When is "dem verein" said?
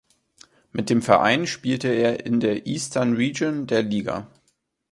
0.89-1.45